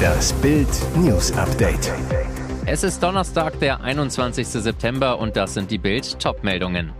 Das 0.00 0.32
Bild 0.34 0.68
News 0.96 1.32
Update. 1.32 1.92
Es 2.66 2.84
ist 2.84 3.02
Donnerstag, 3.02 3.58
der 3.60 3.80
21. 3.80 4.46
September 4.46 5.18
und 5.18 5.36
das 5.36 5.54
sind 5.54 5.70
die 5.70 5.78
Bild 5.78 6.18
Topmeldungen. 6.18 6.92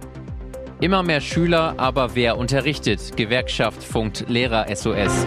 Immer 0.80 1.02
mehr 1.02 1.20
Schüler, 1.20 1.74
aber 1.76 2.14
wer 2.14 2.38
unterrichtet? 2.38 3.16
Gewerkschaft 3.16 3.82
funkt 3.82 4.28
Lehrer 4.28 4.74
SOS. 4.74 5.26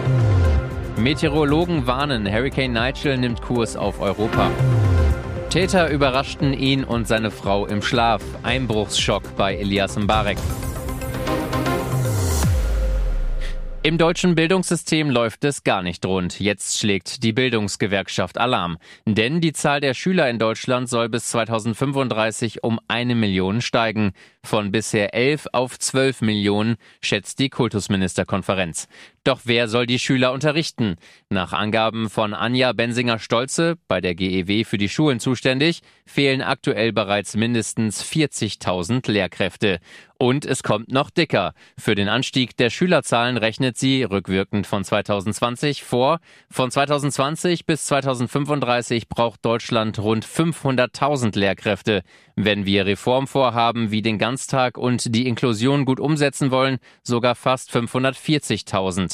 Meteorologen 0.96 1.86
warnen, 1.86 2.30
Hurricane 2.30 2.72
Nigel 2.72 3.18
nimmt 3.18 3.42
Kurs 3.42 3.76
auf 3.76 4.00
Europa. 4.00 4.50
Täter 5.50 5.88
überraschten 5.90 6.52
ihn 6.52 6.82
und 6.82 7.06
seine 7.06 7.30
Frau 7.30 7.66
im 7.66 7.82
Schlaf. 7.82 8.22
Einbruchsschock 8.42 9.36
bei 9.36 9.54
Elias 9.54 9.96
Mbarek. 9.96 10.38
Im 13.86 13.98
deutschen 13.98 14.34
Bildungssystem 14.34 15.10
läuft 15.10 15.44
es 15.44 15.62
gar 15.62 15.82
nicht 15.82 16.06
rund. 16.06 16.40
Jetzt 16.40 16.78
schlägt 16.78 17.22
die 17.22 17.34
Bildungsgewerkschaft 17.34 18.38
Alarm. 18.38 18.78
Denn 19.04 19.42
die 19.42 19.52
Zahl 19.52 19.82
der 19.82 19.92
Schüler 19.92 20.30
in 20.30 20.38
Deutschland 20.38 20.88
soll 20.88 21.10
bis 21.10 21.28
2035 21.28 22.64
um 22.64 22.80
eine 22.88 23.14
Million 23.14 23.60
steigen. 23.60 24.12
Von 24.42 24.72
bisher 24.72 25.12
elf 25.12 25.48
auf 25.52 25.78
zwölf 25.78 26.22
Millionen, 26.22 26.76
schätzt 27.02 27.38
die 27.40 27.50
Kultusministerkonferenz. 27.50 28.88
Doch 29.24 29.40
wer 29.44 29.68
soll 29.68 29.86
die 29.86 29.98
Schüler 29.98 30.32
unterrichten? 30.32 30.96
Nach 31.30 31.54
Angaben 31.54 32.10
von 32.10 32.34
Anja 32.34 32.74
Bensinger-Stolze, 32.74 33.78
bei 33.88 34.02
der 34.02 34.14
GEW 34.14 34.64
für 34.64 34.76
die 34.76 34.90
Schulen 34.90 35.18
zuständig, 35.18 35.80
fehlen 36.04 36.42
aktuell 36.42 36.92
bereits 36.92 37.34
mindestens 37.34 38.04
40.000 38.04 39.10
Lehrkräfte. 39.10 39.80
Und 40.18 40.44
es 40.44 40.62
kommt 40.62 40.92
noch 40.92 41.10
dicker. 41.10 41.54
Für 41.78 41.94
den 41.94 42.08
Anstieg 42.08 42.56
der 42.56 42.70
Schülerzahlen 42.70 43.36
rechnet 43.36 43.76
sie, 43.78 44.04
rückwirkend 44.04 44.66
von 44.66 44.84
2020, 44.84 45.82
vor. 45.82 46.20
Von 46.50 46.70
2020 46.70 47.66
bis 47.66 47.86
2035 47.86 49.08
braucht 49.08 49.44
Deutschland 49.44 49.98
rund 49.98 50.24
500.000 50.24 51.38
Lehrkräfte. 51.38 52.02
Wenn 52.36 52.64
wir 52.66 52.86
Reformvorhaben 52.86 53.90
wie 53.90 54.02
den 54.02 54.18
Ganztag 54.18 54.78
und 54.78 55.14
die 55.14 55.26
Inklusion 55.26 55.84
gut 55.84 55.98
umsetzen 55.98 56.50
wollen, 56.50 56.78
sogar 57.02 57.34
fast 57.34 57.74
540.000. 57.74 59.13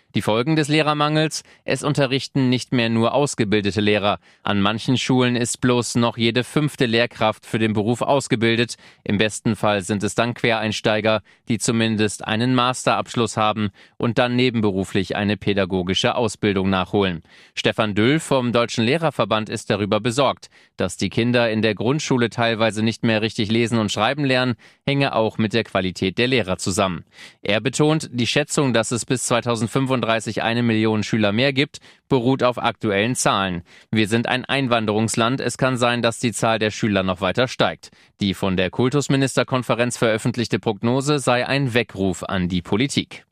Die 0.13 0.21
Folgen 0.21 0.57
des 0.57 0.67
Lehrermangels? 0.67 1.43
Es 1.63 1.83
unterrichten 1.83 2.49
nicht 2.49 2.73
mehr 2.73 2.89
nur 2.89 3.13
ausgebildete 3.13 3.79
Lehrer. 3.79 4.19
An 4.43 4.59
manchen 4.59 4.97
Schulen 4.97 5.37
ist 5.37 5.61
bloß 5.61 5.95
noch 5.95 6.17
jede 6.17 6.43
fünfte 6.43 6.85
Lehrkraft 6.85 7.45
für 7.45 7.59
den 7.59 7.71
Beruf 7.71 8.01
ausgebildet. 8.01 8.75
Im 9.05 9.17
besten 9.17 9.55
Fall 9.55 9.83
sind 9.83 10.03
es 10.03 10.13
dann 10.13 10.33
Quereinsteiger, 10.33 11.21
die 11.47 11.59
zumindest 11.59 12.27
einen 12.27 12.55
Masterabschluss 12.55 13.37
haben 13.37 13.69
und 13.95 14.17
dann 14.17 14.35
nebenberuflich 14.35 15.15
eine 15.15 15.37
pädagogische 15.37 16.15
Ausbildung 16.15 16.69
nachholen. 16.69 17.21
Stefan 17.55 17.95
Düll 17.95 18.19
vom 18.19 18.51
Deutschen 18.51 18.83
Lehrerverband 18.83 19.47
ist 19.47 19.69
darüber 19.69 20.01
besorgt, 20.01 20.49
dass 20.75 20.97
die 20.97 21.09
Kinder 21.09 21.49
in 21.49 21.61
der 21.61 21.75
Grundschule 21.75 22.29
teilweise 22.29 22.83
nicht 22.83 23.03
mehr 23.03 23.21
richtig 23.21 23.49
lesen 23.49 23.77
und 23.77 23.93
schreiben 23.93 24.25
lernen, 24.25 24.55
hänge 24.85 25.15
auch 25.15 25.37
mit 25.37 25.53
der 25.53 25.63
Qualität 25.63 26.17
der 26.17 26.27
Lehrer 26.27 26.57
zusammen. 26.57 27.05
Er 27.41 27.61
betont, 27.61 28.09
die 28.11 28.27
Schätzung, 28.27 28.73
dass 28.73 28.91
es 28.91 29.05
bis 29.05 29.23
2035 29.23 30.00
2035 30.01 30.43
eine 30.43 30.63
Million 30.63 31.03
Schüler 31.03 31.31
mehr 31.31 31.53
gibt, 31.53 31.79
beruht 32.09 32.43
auf 32.43 32.57
aktuellen 32.57 33.15
Zahlen. 33.15 33.63
Wir 33.91 34.07
sind 34.07 34.27
ein 34.27 34.45
Einwanderungsland. 34.45 35.39
Es 35.39 35.57
kann 35.57 35.77
sein, 35.77 36.01
dass 36.01 36.19
die 36.19 36.31
Zahl 36.31 36.59
der 36.59 36.71
Schüler 36.71 37.03
noch 37.03 37.21
weiter 37.21 37.47
steigt. 37.47 37.91
Die 38.19 38.33
von 38.33 38.57
der 38.57 38.69
Kultusministerkonferenz 38.69 39.97
veröffentlichte 39.97 40.59
Prognose 40.59 41.19
sei 41.19 41.47
ein 41.47 41.73
Weckruf 41.73 42.23
an 42.23 42.49
die 42.49 42.61
Politik. 42.61 43.25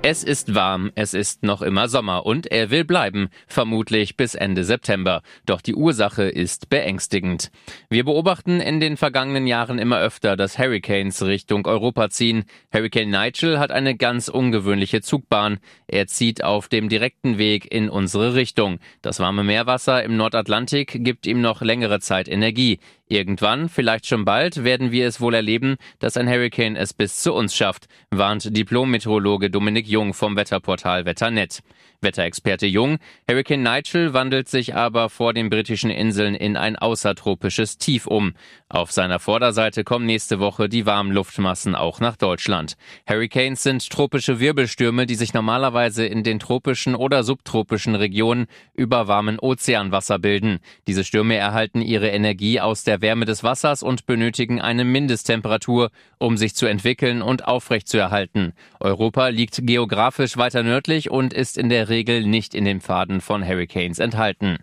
Es 0.00 0.22
ist 0.22 0.54
warm, 0.54 0.92
es 0.94 1.12
ist 1.12 1.42
noch 1.42 1.60
immer 1.60 1.88
Sommer 1.88 2.24
und 2.24 2.46
er 2.52 2.70
will 2.70 2.84
bleiben, 2.84 3.30
vermutlich 3.48 4.16
bis 4.16 4.36
Ende 4.36 4.62
September. 4.62 5.22
Doch 5.44 5.60
die 5.60 5.74
Ursache 5.74 6.22
ist 6.22 6.70
beängstigend. 6.70 7.50
Wir 7.90 8.04
beobachten 8.04 8.60
in 8.60 8.78
den 8.78 8.96
vergangenen 8.96 9.48
Jahren 9.48 9.80
immer 9.80 9.98
öfter, 9.98 10.36
dass 10.36 10.56
Hurricanes 10.56 11.22
Richtung 11.22 11.66
Europa 11.66 12.10
ziehen. 12.10 12.44
Hurricane 12.72 13.10
Nigel 13.10 13.58
hat 13.58 13.72
eine 13.72 13.96
ganz 13.96 14.28
ungewöhnliche 14.28 15.02
Zugbahn. 15.02 15.58
Er 15.88 16.06
zieht 16.06 16.44
auf 16.44 16.68
dem 16.68 16.88
direkten 16.88 17.36
Weg 17.36 17.70
in 17.70 17.90
unsere 17.90 18.34
Richtung. 18.34 18.78
Das 19.02 19.18
warme 19.18 19.42
Meerwasser 19.42 20.04
im 20.04 20.16
Nordatlantik 20.16 21.04
gibt 21.04 21.26
ihm 21.26 21.40
noch 21.40 21.60
längere 21.60 21.98
Zeit 21.98 22.28
Energie. 22.28 22.78
Irgendwann, 23.10 23.70
vielleicht 23.70 24.06
schon 24.06 24.26
bald, 24.26 24.64
werden 24.64 24.92
wir 24.92 25.06
es 25.06 25.20
wohl 25.20 25.32
erleben, 25.32 25.76
dass 25.98 26.18
ein 26.18 26.28
Hurricane 26.28 26.76
es 26.76 26.92
bis 26.92 27.22
zu 27.22 27.32
uns 27.32 27.56
schafft, 27.56 27.88
warnt 28.10 28.54
Diplom-Meteorologe 28.54 29.48
Dominik 29.48 29.87
Jung 29.88 30.14
vom 30.14 30.36
Wetterportal 30.36 31.04
Wetternet. 31.04 31.60
Wetterexperte 32.00 32.66
Jung, 32.66 32.98
Hurricane 33.28 33.62
Nigel 33.62 34.12
wandelt 34.14 34.48
sich 34.48 34.76
aber 34.76 35.10
vor 35.10 35.34
den 35.34 35.50
britischen 35.50 35.90
Inseln 35.90 36.36
in 36.36 36.56
ein 36.56 36.76
außertropisches 36.76 37.78
Tief 37.78 38.06
um. 38.06 38.34
Auf 38.68 38.92
seiner 38.92 39.18
Vorderseite 39.18 39.82
kommen 39.82 40.06
nächste 40.06 40.38
Woche 40.38 40.68
die 40.68 40.86
warmen 40.86 41.10
Luftmassen 41.10 41.74
auch 41.74 41.98
nach 41.98 42.16
Deutschland. 42.16 42.76
Hurricanes 43.08 43.64
sind 43.64 43.90
tropische 43.90 44.38
Wirbelstürme, 44.38 45.06
die 45.06 45.16
sich 45.16 45.34
normalerweise 45.34 46.06
in 46.06 46.22
den 46.22 46.38
tropischen 46.38 46.94
oder 46.94 47.24
subtropischen 47.24 47.96
Regionen 47.96 48.46
über 48.74 49.08
warmen 49.08 49.40
Ozeanwasser 49.40 50.20
bilden. 50.20 50.60
Diese 50.86 51.02
Stürme 51.02 51.34
erhalten 51.34 51.82
ihre 51.82 52.10
Energie 52.10 52.60
aus 52.60 52.84
der 52.84 53.00
Wärme 53.00 53.24
des 53.24 53.42
Wassers 53.42 53.82
und 53.82 54.06
benötigen 54.06 54.60
eine 54.60 54.84
Mindesttemperatur, 54.84 55.90
um 56.18 56.36
sich 56.36 56.54
zu 56.54 56.66
entwickeln 56.66 57.22
und 57.22 57.48
aufrechtzuerhalten. 57.48 58.52
Europa 58.78 59.28
liegt 59.28 59.66
geografisch 59.66 59.77
weiter 59.86 60.62
nördlich 60.62 61.10
und 61.10 61.32
ist 61.32 61.58
in 61.58 61.68
der 61.68 61.88
Regel 61.88 62.24
nicht 62.24 62.54
in 62.54 62.64
den 62.64 62.80
Pfaden 62.80 63.20
von 63.20 63.46
Hurricanes 63.46 63.98
enthalten. 63.98 64.58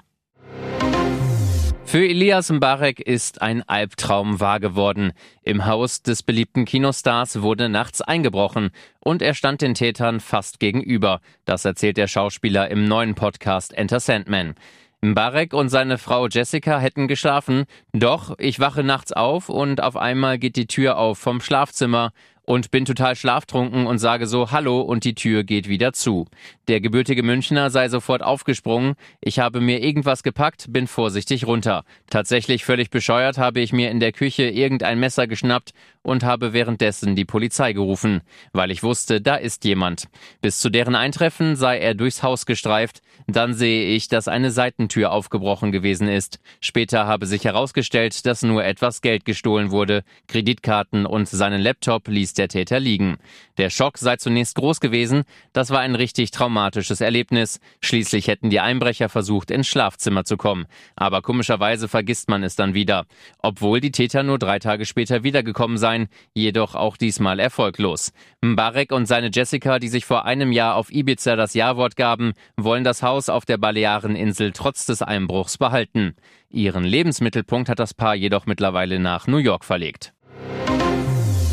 Für 1.85 2.05
Elias 2.05 2.49
Mbarek 2.49 2.99
ist 2.99 3.41
ein 3.41 3.61
Albtraum 3.69 4.39
wahr 4.39 4.59
geworden. 4.59 5.13
Im 5.43 5.65
Haus 5.65 6.01
des 6.01 6.23
beliebten 6.23 6.65
Kinostars 6.65 7.41
wurde 7.41 7.69
nachts 7.69 8.01
eingebrochen 8.01 8.71
und 8.99 9.21
er 9.21 9.33
stand 9.33 9.61
den 9.61 9.75
Tätern 9.75 10.19
fast 10.19 10.59
gegenüber. 10.59 11.21
Das 11.45 11.63
erzählt 11.63 11.95
der 11.95 12.07
Schauspieler 12.07 12.69
im 12.69 12.83
neuen 12.85 13.15
Podcast 13.15 13.71
Enter 13.71 13.99
Sandman. 14.01 14.55
Mbarek 15.01 15.53
und 15.53 15.69
seine 15.69 15.97
Frau 15.97 16.27
Jessica 16.27 16.79
hätten 16.79 17.07
geschlafen, 17.07 17.65
doch 17.93 18.33
ich 18.39 18.59
wache 18.59 18.83
nachts 18.83 19.13
auf 19.13 19.49
und 19.49 19.81
auf 19.81 19.95
einmal 19.95 20.39
geht 20.39 20.55
die 20.55 20.67
Tür 20.67 20.97
auf 20.97 21.19
vom 21.19 21.39
Schlafzimmer 21.39 22.11
und 22.45 22.71
bin 22.71 22.85
total 22.85 23.15
schlaftrunken 23.15 23.87
und 23.87 23.97
sage 23.97 24.27
so 24.27 24.51
Hallo 24.51 24.81
und 24.81 25.03
die 25.03 25.15
Tür 25.15 25.43
geht 25.43 25.67
wieder 25.67 25.93
zu. 25.93 26.27
Der 26.67 26.79
gebürtige 26.81 27.23
Münchner 27.23 27.69
sei 27.69 27.89
sofort 27.89 28.21
aufgesprungen. 28.21 28.95
Ich 29.21 29.39
habe 29.39 29.61
mir 29.61 29.83
irgendwas 29.83 30.23
gepackt, 30.23 30.67
bin 30.69 30.87
vorsichtig 30.87 31.47
runter. 31.47 31.83
Tatsächlich 32.09 32.63
völlig 32.65 32.89
bescheuert 32.89 33.37
habe 33.37 33.59
ich 33.59 33.73
mir 33.73 33.89
in 33.89 33.99
der 33.99 34.11
Küche 34.11 34.43
irgendein 34.43 34.99
Messer 34.99 35.27
geschnappt 35.27 35.71
und 36.03 36.23
habe 36.23 36.53
währenddessen 36.53 37.15
die 37.15 37.25
Polizei 37.25 37.73
gerufen, 37.73 38.21
weil 38.53 38.69
ich 38.69 38.83
wusste, 38.83 39.21
da 39.21 39.35
ist 39.35 39.65
jemand. 39.65 40.07
Bis 40.41 40.59
zu 40.59 40.69
deren 40.69 40.95
Eintreffen 40.95 41.55
sei 41.55 41.79
er 41.79 41.95
durchs 41.95 42.21
Haus 42.21 42.45
gestreift. 42.45 43.01
Dann 43.27 43.53
sehe 43.53 43.95
ich, 43.95 44.07
dass 44.07 44.27
eine 44.27 44.51
Seitentür 44.51 45.11
aufgebrochen 45.11 45.71
gewesen 45.71 46.07
ist. 46.07 46.39
Später 46.61 47.07
habe 47.07 47.25
sich 47.25 47.43
herausgestellt, 47.43 48.25
dass 48.25 48.43
nur 48.43 48.63
etwas 48.63 49.01
Geld 49.01 49.25
gestohlen 49.25 49.71
wurde. 49.71 50.03
Kreditkarten 50.27 51.07
und 51.07 51.27
seinen 51.27 51.61
Laptop 51.61 52.07
ließ 52.07 52.34
der 52.37 52.47
Täter 52.47 52.79
liegen. 52.79 53.17
Der 53.57 53.69
Schock 53.69 53.97
sei 53.97 54.17
zunächst 54.17 54.55
groß 54.55 54.79
gewesen, 54.79 55.23
das 55.53 55.71
war 55.71 55.79
ein 55.79 55.95
richtig 55.95 56.31
traumatisches 56.31 57.01
Erlebnis. 57.01 57.59
Schließlich 57.81 58.27
hätten 58.27 58.49
die 58.49 58.59
Einbrecher 58.59 59.09
versucht, 59.09 59.51
ins 59.51 59.67
Schlafzimmer 59.67 60.25
zu 60.25 60.37
kommen. 60.37 60.65
Aber 60.95 61.21
komischerweise 61.21 61.87
vergisst 61.87 62.29
man 62.29 62.43
es 62.43 62.55
dann 62.55 62.73
wieder. 62.73 63.05
Obwohl 63.39 63.79
die 63.79 63.91
Täter 63.91 64.23
nur 64.23 64.39
drei 64.39 64.59
Tage 64.59 64.85
später 64.85 65.23
wiedergekommen 65.23 65.77
seien, 65.77 66.07
jedoch 66.33 66.75
auch 66.75 66.97
diesmal 66.97 67.39
erfolglos. 67.39 68.11
Mbarek 68.41 68.91
und 68.91 69.05
seine 69.05 69.29
Jessica, 69.33 69.79
die 69.79 69.87
sich 69.87 70.05
vor 70.05 70.25
einem 70.25 70.51
Jahr 70.51 70.75
auf 70.75 70.91
Ibiza 70.91 71.35
das 71.35 71.53
Ja-Wort 71.53 71.95
gaben, 71.95 72.33
wollen 72.57 72.83
das 72.83 73.03
Haus 73.03 73.29
auf 73.29 73.45
der 73.45 73.57
Baleareninsel 73.57 74.51
trotz 74.51 74.85
des 74.85 75.01
Einbruchs 75.01 75.57
behalten. 75.57 76.15
Ihren 76.49 76.83
Lebensmittelpunkt 76.85 77.69
hat 77.69 77.79
das 77.79 77.93
Paar 77.93 78.15
jedoch 78.15 78.45
mittlerweile 78.45 78.99
nach 78.99 79.27
New 79.27 79.37
York 79.37 79.65
verlegt. 79.65 80.14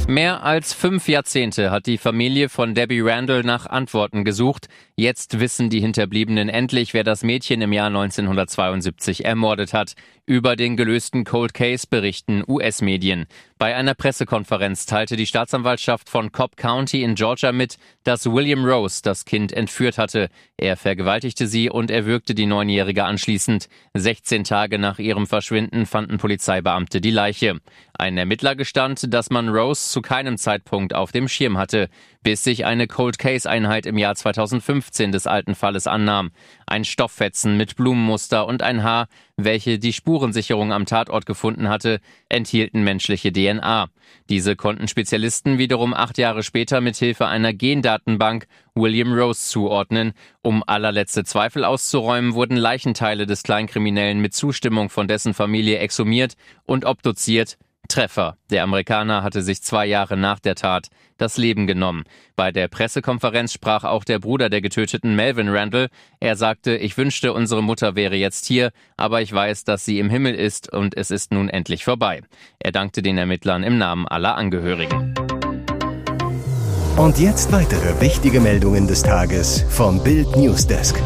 Mehr 0.09 0.43
als 0.43 0.75
fünf 0.75 1.07
Jahrzehnte 1.09 1.71
hat 1.71 1.87
die 1.87 1.97
Familie 1.97 2.49
von 2.49 2.75
Debbie 2.75 3.01
Randall 3.01 3.45
nach 3.45 3.67
Antworten 3.67 4.25
gesucht. 4.25 4.69
Jetzt 4.95 5.41
wissen 5.41 5.71
die 5.71 5.81
Hinterbliebenen 5.81 6.51
endlich, 6.51 6.93
wer 6.93 7.03
das 7.03 7.23
Mädchen 7.23 7.63
im 7.63 7.73
Jahr 7.73 7.87
1972 7.87 9.25
ermordet 9.25 9.73
hat. 9.73 9.95
Über 10.27 10.55
den 10.55 10.77
gelösten 10.77 11.25
Cold 11.25 11.55
Case 11.55 11.87
berichten 11.89 12.45
US-Medien. 12.47 13.25
Bei 13.59 13.75
einer 13.75 13.95
Pressekonferenz 13.95 14.85
teilte 14.85 15.17
die 15.17 15.27
Staatsanwaltschaft 15.27 16.11
von 16.11 16.31
Cobb 16.31 16.57
County 16.57 17.03
in 17.03 17.15
Georgia 17.15 17.53
mit, 17.53 17.79
dass 18.05 18.27
William 18.27 18.67
Rose 18.67 19.01
das 19.03 19.25
Kind 19.25 19.53
entführt 19.53 19.97
hatte. 19.97 20.29
Er 20.59 20.77
vergewaltigte 20.77 21.47
sie 21.47 21.71
und 21.71 21.91
erwürgte 21.91 22.35
die 22.35 22.47
Neunjährige 22.47 23.05
anschließend. 23.05 23.69
16 23.95 24.45
Tage 24.45 24.79
nach 24.79 24.99
ihrem 24.99 25.27
Verschwinden 25.27 25.87
fanden 25.87 26.19
Polizeibeamte 26.19 27.01
die 27.01 27.11
Leiche. 27.11 27.61
Ein 27.95 28.19
Ermittler 28.19 28.57
gestand, 28.57 29.13
dass 29.13 29.31
man 29.31 29.49
Rose 29.49 29.91
zu 29.91 30.03
keinem 30.03 30.37
Zeitpunkt 30.37 30.95
auf 30.95 31.13
dem 31.13 31.29
Schirm 31.29 31.57
hatte, 31.57 31.89
bis 32.23 32.45
sich 32.45 32.65
eine 32.65 32.87
Cold 32.87 33.19
Case 33.19 33.49
Einheit 33.49 33.87
im 33.87 33.99
Jahr 33.99 34.15
2015 34.15 35.13
des 35.13 35.27
alten 35.27 35.55
Falles 35.55 35.87
annahm. 35.87 36.31
Ein 36.67 36.85
Stofffetzen 36.85 37.57
mit 37.57 37.77
Blumenmuster 37.77 38.47
und 38.47 38.63
ein 38.63 38.83
Haar, 38.83 39.09
welche 39.37 39.79
die 39.79 39.93
Spurensicherung 39.93 40.73
am 40.73 40.87
Tatort 40.87 41.27
gefunden 41.27 41.69
hatte, 41.69 42.01
enthielten 42.29 42.85
menschliche 42.85 43.33
DNA. 43.33 43.89
Diese 44.29 44.57
konnten 44.57 44.89
Spezialisten 44.89 45.59
wiederum 45.59 45.95
acht 45.95 46.19
Jahre 46.19 46.43
später 46.43 46.81
mit 46.81 46.97
Hilfe 46.97 47.27
einer 47.27 47.53
Gendatenbank 47.53 48.47
William 48.75 49.13
Rose 49.13 49.49
zuordnen. 49.49 50.13
Um 50.43 50.63
allerletzte 50.67 51.25
Zweifel 51.25 51.65
auszuräumen, 51.65 52.35
wurden 52.35 52.57
Leichenteile 52.57 53.27
des 53.27 53.43
Kleinkriminellen 53.43 54.21
mit 54.21 54.35
Zustimmung 54.35 54.91
von 54.91 55.09
dessen 55.09 55.35
Familie 55.35 55.79
exhumiert 55.79 56.35
und 56.65 56.85
obduziert, 56.85 57.59
Treffer. 57.89 58.37
Der 58.51 58.63
Amerikaner 58.63 59.23
hatte 59.23 59.43
sich 59.43 59.63
zwei 59.63 59.87
Jahre 59.87 60.17
nach 60.17 60.41
der 60.41 60.55
Tat 60.55 60.89
das 61.19 61.37
Leben 61.37 61.67
genommen. 61.67 62.05
Bei 62.37 62.53
der 62.53 62.69
Pressekonferenz 62.69 63.53
sprach 63.53 63.85
auch 63.85 64.05
der 64.05 64.19
Bruder 64.19 64.49
der 64.49 64.61
getöteten 64.61 65.15
Melvin 65.15 65.49
Randall. 65.49 65.89
Er 66.21 66.37
sagte, 66.37 66.77
ich 66.77 66.97
wünschte, 66.97 67.33
unsere 67.33 67.63
Mutter 67.63 67.95
wäre 67.95 68.17
jetzt 68.17 68.47
hier, 68.47 68.71
aber 68.97 69.23
ich 69.23 69.33
weiß, 69.33 69.65
dass 69.65 69.85
sie 69.85 69.99
im 69.99 70.11
Himmel 70.11 70.35
ist 70.35 70.73
und 70.73 70.97
es 70.97 71.11
ist 71.11 71.33
nun 71.33 71.49
endlich 71.49 71.85
vorbei. 71.85 72.23
Er 72.59 72.73
dankte 72.73 73.03
den 73.03 73.19
Ermittlern 73.19 73.63
im 73.63 73.79
Namen 73.79 74.09
aller 74.09 74.37
Angehörigen. 74.37 75.15
Und 76.97 77.19
jetzt 77.19 77.53
weitere 77.53 78.01
wichtige 78.01 78.41
Meldungen 78.41 78.87
des 78.87 79.03
Tages 79.03 79.65
vom 79.71 80.03
Bild 80.03 80.37
Newsdesk. 80.37 81.01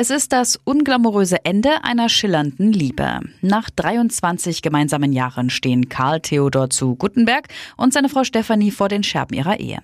Es 0.00 0.10
ist 0.10 0.32
das 0.32 0.60
unglamouröse 0.62 1.44
Ende 1.44 1.82
einer 1.82 2.08
schillernden 2.08 2.72
Liebe. 2.72 3.18
Nach 3.40 3.68
23 3.68 4.62
gemeinsamen 4.62 5.12
Jahren 5.12 5.50
stehen 5.50 5.88
Karl 5.88 6.20
Theodor 6.20 6.70
zu 6.70 6.94
Guttenberg 6.94 7.48
und 7.76 7.92
seine 7.92 8.08
Frau 8.08 8.22
Stefanie 8.22 8.70
vor 8.70 8.88
den 8.88 9.02
Scherben 9.02 9.36
ihrer 9.36 9.58
Ehe. 9.58 9.80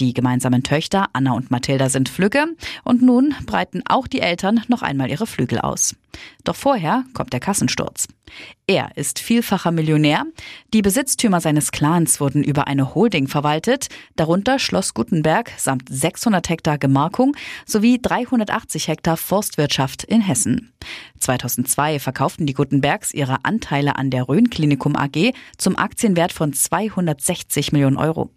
Die 0.00 0.14
gemeinsamen 0.14 0.62
Töchter 0.62 1.10
Anna 1.12 1.32
und 1.32 1.50
Mathilda 1.50 1.90
sind 1.90 2.08
Flügge 2.08 2.46
und 2.82 3.02
nun 3.02 3.34
breiten 3.44 3.82
auch 3.84 4.06
die 4.06 4.20
Eltern 4.20 4.62
noch 4.68 4.80
einmal 4.80 5.10
ihre 5.10 5.26
Flügel 5.26 5.58
aus. 5.58 5.96
Doch 6.44 6.56
vorher 6.56 7.04
kommt 7.12 7.32
der 7.32 7.40
Kassensturz. 7.40 8.08
Er 8.66 8.96
ist 8.96 9.18
vielfacher 9.18 9.70
Millionär. 9.70 10.24
Die 10.72 10.82
Besitztümer 10.82 11.40
seines 11.40 11.72
Clans 11.72 12.20
wurden 12.20 12.42
über 12.42 12.66
eine 12.66 12.94
Holding 12.94 13.28
verwaltet, 13.28 13.88
darunter 14.16 14.58
Schloss 14.58 14.94
Gutenberg 14.94 15.52
samt 15.58 15.88
600 15.88 16.48
Hektar 16.48 16.78
Gemarkung 16.78 17.36
sowie 17.66 18.00
380 18.00 18.88
Hektar 18.88 19.16
Forstwirtschaft 19.42 20.04
in 20.04 20.20
Hessen. 20.20 20.72
2002 21.18 21.98
verkauften 21.98 22.46
die 22.46 22.54
Gutenbergs 22.54 23.12
ihre 23.12 23.44
Anteile 23.44 23.96
an 23.96 24.08
der 24.08 24.28
Rhön 24.28 24.50
Klinikum 24.50 24.94
AG 24.94 25.32
zum 25.58 25.76
Aktienwert 25.76 26.32
von 26.32 26.52
260 26.52 27.72
Millionen 27.72 27.96
Euro. 27.96 28.30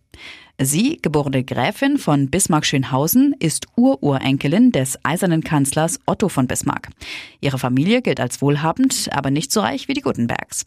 Sie, 0.57 0.99
geborene 1.01 1.43
Gräfin 1.43 1.97
von 1.97 2.29
Bismarck-Schönhausen, 2.29 3.35
ist 3.39 3.67
Ururenkelin 3.75 4.71
des 4.71 4.97
eisernen 5.03 5.43
Kanzlers 5.43 5.99
Otto 6.05 6.29
von 6.29 6.47
Bismarck. 6.47 6.89
Ihre 7.41 7.59
Familie 7.59 8.01
gilt 8.01 8.21
als 8.21 8.41
wohlhabend, 8.41 9.09
aber 9.11 9.31
nicht 9.31 9.51
so 9.51 9.59
reich 9.59 9.89
wie 9.89 9.93
die 9.93 10.01
Gutenbergs. 10.01 10.63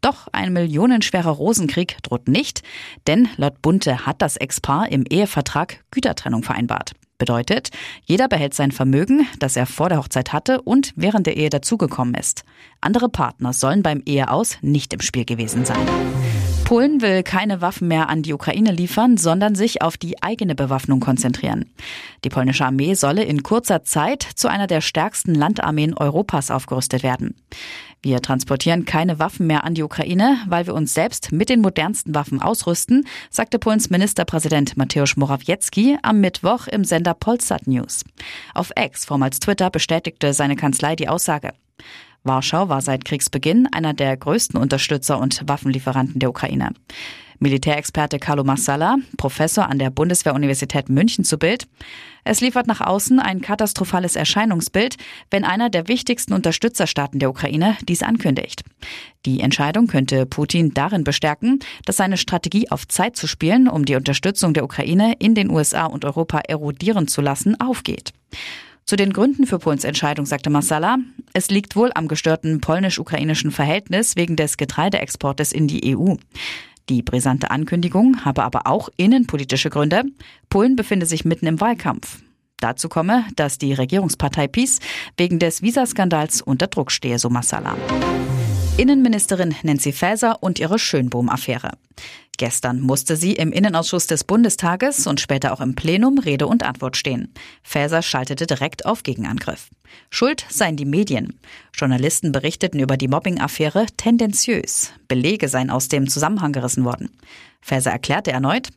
Doch 0.00 0.26
ein 0.32 0.52
millionenschwerer 0.52 1.30
Rosenkrieg 1.30 1.98
droht 2.02 2.26
nicht, 2.26 2.62
denn 3.06 3.28
laut 3.36 3.62
Bunte 3.62 4.06
hat 4.06 4.22
das 4.22 4.36
Ex-Paar 4.36 4.90
im 4.90 5.04
Ehevertrag 5.08 5.84
Gütertrennung 5.92 6.42
vereinbart. 6.42 6.94
Bedeutet, 7.18 7.70
jeder 8.04 8.28
behält 8.28 8.54
sein 8.54 8.72
Vermögen, 8.72 9.26
das 9.38 9.56
er 9.56 9.66
vor 9.66 9.88
der 9.88 9.98
Hochzeit 9.98 10.32
hatte 10.32 10.62
und 10.62 10.92
während 10.94 11.26
der 11.26 11.36
Ehe 11.36 11.50
dazugekommen 11.50 12.14
ist. 12.14 12.44
Andere 12.80 13.08
Partner 13.08 13.52
sollen 13.52 13.82
beim 13.82 14.02
Eheaus 14.06 14.58
nicht 14.62 14.92
im 14.94 15.00
Spiel 15.00 15.24
gewesen 15.24 15.64
sein. 15.64 15.86
Polen 16.68 17.00
will 17.00 17.22
keine 17.22 17.62
Waffen 17.62 17.88
mehr 17.88 18.10
an 18.10 18.20
die 18.20 18.34
Ukraine 18.34 18.72
liefern, 18.72 19.16
sondern 19.16 19.54
sich 19.54 19.80
auf 19.80 19.96
die 19.96 20.22
eigene 20.22 20.54
Bewaffnung 20.54 21.00
konzentrieren. 21.00 21.64
Die 22.24 22.28
polnische 22.28 22.66
Armee 22.66 22.92
solle 22.92 23.24
in 23.24 23.42
kurzer 23.42 23.84
Zeit 23.84 24.22
zu 24.22 24.48
einer 24.48 24.66
der 24.66 24.82
stärksten 24.82 25.34
Landarmeen 25.34 25.94
Europas 25.94 26.50
aufgerüstet 26.50 27.02
werden. 27.02 27.36
Wir 28.02 28.20
transportieren 28.20 28.84
keine 28.84 29.18
Waffen 29.18 29.46
mehr 29.46 29.64
an 29.64 29.72
die 29.72 29.82
Ukraine, 29.82 30.36
weil 30.46 30.66
wir 30.66 30.74
uns 30.74 30.92
selbst 30.92 31.32
mit 31.32 31.48
den 31.48 31.62
modernsten 31.62 32.14
Waffen 32.14 32.42
ausrüsten, 32.42 33.06
sagte 33.30 33.58
Polens 33.58 33.88
Ministerpräsident 33.88 34.76
Mateusz 34.76 35.16
Morawiecki 35.16 35.96
am 36.02 36.20
Mittwoch 36.20 36.66
im 36.66 36.84
Sender 36.84 37.14
Polsat 37.14 37.66
News. 37.66 38.04
Auf 38.52 38.72
X, 38.78 39.06
vormals 39.06 39.40
Twitter, 39.40 39.70
bestätigte 39.70 40.34
seine 40.34 40.54
Kanzlei 40.54 40.96
die 40.96 41.08
Aussage. 41.08 41.54
Warschau 42.24 42.68
war 42.68 42.80
seit 42.80 43.04
Kriegsbeginn 43.04 43.68
einer 43.72 43.94
der 43.94 44.16
größten 44.16 44.60
Unterstützer 44.60 45.18
und 45.18 45.42
Waffenlieferanten 45.46 46.18
der 46.18 46.30
Ukraine. 46.30 46.72
Militärexperte 47.40 48.18
Carlo 48.18 48.42
Massala, 48.42 48.96
Professor 49.16 49.68
an 49.68 49.78
der 49.78 49.90
Bundeswehruniversität 49.90 50.88
München 50.88 51.24
zu 51.24 51.38
Bild. 51.38 51.68
Es 52.24 52.40
liefert 52.40 52.66
nach 52.66 52.80
außen 52.80 53.20
ein 53.20 53.40
katastrophales 53.40 54.16
Erscheinungsbild, 54.16 54.96
wenn 55.30 55.44
einer 55.44 55.70
der 55.70 55.86
wichtigsten 55.86 56.32
Unterstützerstaaten 56.32 57.20
der 57.20 57.30
Ukraine 57.30 57.76
dies 57.88 58.02
ankündigt. 58.02 58.64
Die 59.24 59.40
Entscheidung 59.40 59.86
könnte 59.86 60.26
Putin 60.26 60.74
darin 60.74 61.04
bestärken, 61.04 61.60
dass 61.84 61.96
seine 61.96 62.16
Strategie 62.16 62.70
auf 62.70 62.88
Zeit 62.88 63.16
zu 63.16 63.28
spielen, 63.28 63.68
um 63.68 63.84
die 63.84 63.94
Unterstützung 63.94 64.52
der 64.52 64.64
Ukraine 64.64 65.14
in 65.20 65.34
den 65.34 65.50
USA 65.50 65.86
und 65.86 66.04
Europa 66.04 66.40
erodieren 66.40 67.06
zu 67.06 67.20
lassen, 67.20 67.58
aufgeht. 67.60 68.12
Zu 68.88 68.96
den 68.96 69.12
Gründen 69.12 69.46
für 69.46 69.58
Polens 69.58 69.84
Entscheidung 69.84 70.24
sagte 70.24 70.48
Massala, 70.48 70.96
es 71.34 71.50
liegt 71.50 71.76
wohl 71.76 71.90
am 71.94 72.08
gestörten 72.08 72.62
polnisch-ukrainischen 72.62 73.50
Verhältnis 73.50 74.16
wegen 74.16 74.34
des 74.34 74.56
Getreideexportes 74.56 75.52
in 75.52 75.68
die 75.68 75.94
EU. 75.94 76.14
Die 76.88 77.02
brisante 77.02 77.50
Ankündigung 77.50 78.24
habe 78.24 78.44
aber 78.44 78.66
auch 78.66 78.88
innenpolitische 78.96 79.68
Gründe. 79.68 80.04
Polen 80.48 80.74
befinde 80.74 81.04
sich 81.04 81.26
mitten 81.26 81.46
im 81.46 81.60
Wahlkampf. 81.60 82.22
Dazu 82.60 82.88
komme, 82.88 83.26
dass 83.36 83.58
die 83.58 83.74
Regierungspartei 83.74 84.48
PiS 84.48 84.78
wegen 85.18 85.38
des 85.38 85.60
Visaskandals 85.60 86.40
unter 86.40 86.68
Druck 86.68 86.90
stehe, 86.90 87.18
so 87.18 87.28
Massala. 87.28 87.76
Innenministerin 88.78 89.56
Nancy 89.64 89.90
Faeser 89.90 90.40
und 90.40 90.60
ihre 90.60 90.78
Schönbohm-Affäre. 90.78 91.72
Gestern 92.36 92.80
musste 92.80 93.16
sie 93.16 93.32
im 93.32 93.50
Innenausschuss 93.50 94.06
des 94.06 94.22
Bundestages 94.22 95.08
und 95.08 95.20
später 95.20 95.52
auch 95.52 95.60
im 95.60 95.74
Plenum 95.74 96.18
Rede 96.18 96.46
und 96.46 96.62
Antwort 96.62 96.96
stehen. 96.96 97.34
Faeser 97.64 98.02
schaltete 98.02 98.46
direkt 98.46 98.86
auf 98.86 99.02
Gegenangriff. 99.02 99.70
Schuld 100.10 100.46
seien 100.48 100.76
die 100.76 100.84
Medien. 100.84 101.40
Journalisten 101.74 102.30
berichteten 102.30 102.78
über 102.78 102.96
die 102.96 103.08
Mobbing-Affäre 103.08 103.86
tendenziös. 103.96 104.92
Belege 105.08 105.48
seien 105.48 105.70
aus 105.70 105.88
dem 105.88 106.08
Zusammenhang 106.08 106.52
gerissen 106.52 106.84
worden. 106.84 107.10
Faeser 107.60 107.90
erklärte 107.90 108.30
erneut, 108.30 108.68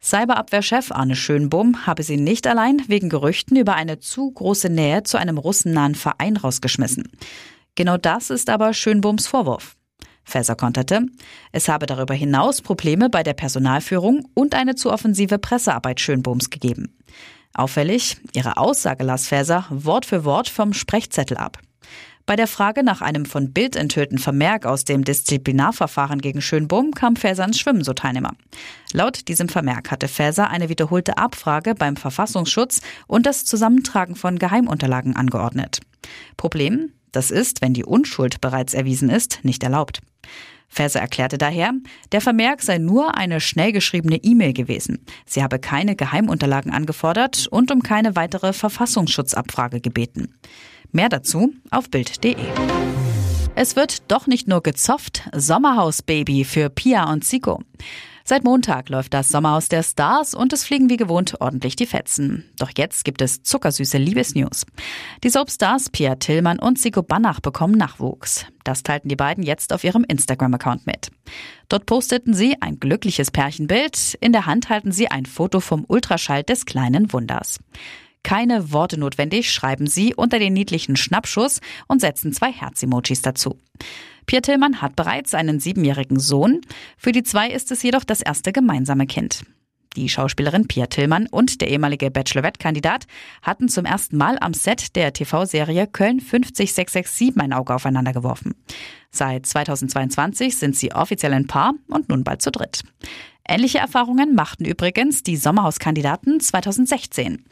Cyberabwehrchef 0.00 0.92
Arne 0.92 1.16
Schönbohm 1.16 1.84
habe 1.84 2.04
sie 2.04 2.16
nicht 2.16 2.46
allein 2.46 2.80
wegen 2.86 3.08
Gerüchten 3.08 3.56
über 3.56 3.74
eine 3.74 3.98
zu 3.98 4.30
große 4.30 4.70
Nähe 4.70 5.02
zu 5.02 5.18
einem 5.18 5.36
russennahen 5.36 5.96
Verein 5.96 6.36
rausgeschmissen. 6.36 7.10
Genau 7.78 7.96
das 7.96 8.30
ist 8.30 8.50
aber 8.50 8.74
Schönbohms 8.74 9.28
Vorwurf. 9.28 9.76
Faeser 10.24 10.56
konterte, 10.56 11.06
es 11.52 11.68
habe 11.68 11.86
darüber 11.86 12.12
hinaus 12.12 12.60
Probleme 12.60 13.08
bei 13.08 13.22
der 13.22 13.34
Personalführung 13.34 14.26
und 14.34 14.56
eine 14.56 14.74
zu 14.74 14.90
offensive 14.90 15.38
Pressearbeit 15.38 16.00
Schönbohms 16.00 16.50
gegeben. 16.50 16.98
Auffällig, 17.54 18.16
ihre 18.34 18.56
Aussage 18.56 19.04
las 19.04 19.28
Faeser 19.28 19.66
Wort 19.70 20.06
für 20.06 20.24
Wort 20.24 20.48
vom 20.48 20.72
Sprechzettel 20.72 21.36
ab. 21.36 21.58
Bei 22.26 22.34
der 22.34 22.48
Frage 22.48 22.82
nach 22.82 23.00
einem 23.00 23.24
von 23.24 23.52
Bild 23.52 23.76
enthüllten 23.76 24.18
Vermerk 24.18 24.66
aus 24.66 24.84
dem 24.84 25.04
Disziplinarverfahren 25.04 26.20
gegen 26.20 26.42
Schönbohm 26.42 26.90
kam 26.90 27.14
Faeser 27.14 27.44
ins 27.44 27.60
Schwimmen, 27.60 27.84
so 27.84 27.92
Teilnehmer. 27.92 28.32
Laut 28.92 29.28
diesem 29.28 29.48
Vermerk 29.48 29.92
hatte 29.92 30.08
Faeser 30.08 30.50
eine 30.50 30.68
wiederholte 30.68 31.16
Abfrage 31.16 31.76
beim 31.76 31.94
Verfassungsschutz 31.94 32.80
und 33.06 33.24
das 33.24 33.44
Zusammentragen 33.44 34.16
von 34.16 34.40
Geheimunterlagen 34.40 35.14
angeordnet. 35.14 35.78
Problem? 36.36 36.92
Das 37.12 37.30
ist, 37.30 37.62
wenn 37.62 37.74
die 37.74 37.84
Unschuld 37.84 38.40
bereits 38.40 38.74
erwiesen 38.74 39.10
ist, 39.10 39.40
nicht 39.42 39.62
erlaubt. 39.62 40.00
Faeser 40.68 41.00
erklärte 41.00 41.38
daher, 41.38 41.72
der 42.12 42.20
Vermerk 42.20 42.62
sei 42.62 42.78
nur 42.78 43.16
eine 43.16 43.40
schnell 43.40 43.72
geschriebene 43.72 44.16
E-Mail 44.16 44.52
gewesen. 44.52 45.04
Sie 45.24 45.42
habe 45.42 45.58
keine 45.58 45.96
Geheimunterlagen 45.96 46.72
angefordert 46.72 47.48
und 47.50 47.70
um 47.70 47.82
keine 47.82 48.16
weitere 48.16 48.52
Verfassungsschutzabfrage 48.52 49.80
gebeten. 49.80 50.34
Mehr 50.92 51.08
dazu 51.08 51.54
auf 51.70 51.90
Bild.de. 51.90 52.36
Es 53.54 53.76
wird 53.76 54.10
doch 54.10 54.26
nicht 54.26 54.46
nur 54.46 54.62
gezofft, 54.62 55.28
Sommerhausbaby 55.34 56.44
für 56.44 56.70
Pia 56.70 57.10
und 57.10 57.24
Zico. 57.24 57.60
Seit 58.28 58.44
Montag 58.44 58.90
läuft 58.90 59.14
das 59.14 59.30
Sommerhaus 59.30 59.70
der 59.70 59.82
Stars 59.82 60.34
und 60.34 60.52
es 60.52 60.62
fliegen 60.62 60.90
wie 60.90 60.98
gewohnt 60.98 61.40
ordentlich 61.40 61.76
die 61.76 61.86
Fetzen. 61.86 62.44
Doch 62.58 62.70
jetzt 62.76 63.06
gibt 63.06 63.22
es 63.22 63.42
zuckersüße 63.42 63.96
Liebesnews. 63.96 64.66
Die 65.24 65.30
Soapstars 65.30 65.88
Pia 65.88 66.16
Tillmann 66.16 66.58
und 66.58 66.78
Sigo 66.78 67.02
Banach 67.02 67.40
bekommen 67.40 67.78
Nachwuchs. 67.78 68.44
Das 68.64 68.82
teilten 68.82 69.08
die 69.08 69.16
beiden 69.16 69.42
jetzt 69.42 69.72
auf 69.72 69.82
ihrem 69.82 70.04
Instagram-Account 70.04 70.86
mit. 70.86 71.10
Dort 71.70 71.86
posteten 71.86 72.34
sie 72.34 72.60
ein 72.60 72.78
glückliches 72.78 73.30
Pärchenbild. 73.30 74.18
In 74.20 74.32
der 74.32 74.44
Hand 74.44 74.68
halten 74.68 74.92
sie 74.92 75.10
ein 75.10 75.24
Foto 75.24 75.60
vom 75.60 75.86
Ultraschall 75.88 76.42
des 76.42 76.66
kleinen 76.66 77.10
Wunders. 77.14 77.60
Keine 78.28 78.72
Worte 78.72 79.00
notwendig, 79.00 79.50
schreiben 79.50 79.86
sie 79.86 80.14
unter 80.14 80.38
den 80.38 80.52
niedlichen 80.52 80.96
Schnappschuss 80.96 81.62
und 81.86 82.02
setzen 82.02 82.30
zwei 82.34 82.52
Herz-Emojis 82.52 83.22
dazu. 83.22 83.58
Pierre 84.26 84.42
Tillmann 84.42 84.82
hat 84.82 84.96
bereits 84.96 85.32
einen 85.32 85.60
siebenjährigen 85.60 86.20
Sohn. 86.20 86.60
Für 86.98 87.12
die 87.12 87.22
zwei 87.22 87.48
ist 87.48 87.72
es 87.72 87.82
jedoch 87.82 88.04
das 88.04 88.20
erste 88.20 88.52
gemeinsame 88.52 89.06
Kind. 89.06 89.44
Die 89.96 90.10
Schauspielerin 90.10 90.68
Pia 90.68 90.88
Tillmann 90.88 91.26
und 91.26 91.62
der 91.62 91.70
ehemalige 91.70 92.10
Bachelorette-Kandidat 92.10 93.06
hatten 93.40 93.70
zum 93.70 93.86
ersten 93.86 94.18
Mal 94.18 94.36
am 94.42 94.52
Set 94.52 94.94
der 94.94 95.14
TV-Serie 95.14 95.86
Köln 95.86 96.20
50667 96.20 97.32
ein 97.38 97.54
Auge 97.54 97.74
aufeinander 97.74 98.12
geworfen. 98.12 98.56
Seit 99.10 99.46
2022 99.46 100.54
sind 100.54 100.76
sie 100.76 100.92
offiziell 100.92 101.32
ein 101.32 101.46
Paar 101.46 101.72
und 101.88 102.10
nun 102.10 102.24
bald 102.24 102.42
zu 102.42 102.50
dritt. 102.50 102.82
Ähnliche 103.48 103.78
Erfahrungen 103.78 104.34
machten 104.34 104.66
übrigens 104.66 105.22
die 105.22 105.38
Sommerhauskandidaten 105.38 106.40
2016. 106.40 107.46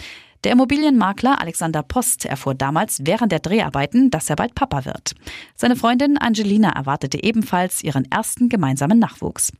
Der 0.47 0.53
Immobilienmakler 0.53 1.41
Alexander 1.41 1.83
Post 1.83 2.25
erfuhr 2.25 2.55
damals 2.55 3.01
während 3.03 3.33
der 3.33 3.41
Dreharbeiten, 3.41 4.11
dass 4.11 4.31
er 4.31 4.37
bald 4.37 4.55
Papa 4.55 4.85
wird. 4.85 5.17
Seine 5.57 5.75
Freundin 5.75 6.19
Angelina 6.19 6.71
erwartete 6.71 7.21
ebenfalls 7.21 7.83
ihren 7.83 8.09
ersten 8.13 8.49
gemeinsamen 8.49 9.01
Nachwuchs. 9.01 9.51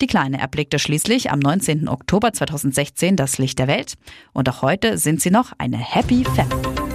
Die 0.00 0.06
Kleine 0.06 0.40
erblickte 0.40 0.78
schließlich 0.78 1.30
am 1.30 1.40
19. 1.40 1.88
Oktober 1.88 2.32
2016 2.32 3.16
das 3.16 3.36
Licht 3.36 3.58
der 3.58 3.68
Welt 3.68 3.96
und 4.32 4.48
auch 4.48 4.62
heute 4.62 4.96
sind 4.96 5.20
sie 5.20 5.30
noch 5.30 5.52
eine 5.58 5.76
Happy 5.76 6.24
Family. 6.24 6.93